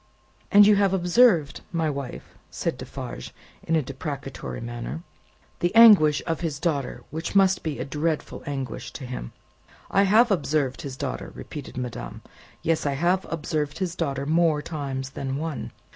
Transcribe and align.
"And 0.51 0.65
you 0.65 0.77
have 0.77 0.95
observed, 0.95 1.61
my 1.71 1.87
wife," 1.87 2.33
said 2.49 2.75
Defarge, 2.75 3.35
in 3.61 3.75
a 3.75 3.83
deprecatory 3.83 4.59
manner, 4.59 5.03
"the 5.59 5.75
anguish 5.75 6.23
of 6.25 6.41
his 6.41 6.57
daughter, 6.57 7.03
which 7.11 7.35
must 7.35 7.61
be 7.61 7.77
a 7.77 7.85
dreadful 7.85 8.41
anguish 8.47 8.91
to 8.93 9.05
him!" 9.05 9.31
"I 9.91 10.01
have 10.09 10.31
observed 10.31 10.81
his 10.81 10.97
daughter," 10.97 11.31
repeated 11.35 11.77
madame; 11.77 12.23
"yes, 12.63 12.87
I 12.87 12.93
have 12.93 13.27
observed 13.31 13.77
his 13.77 13.93
daughter, 13.93 14.25
more 14.25 14.59
times 14.63 15.11
than 15.11 15.37
one. 15.37 15.69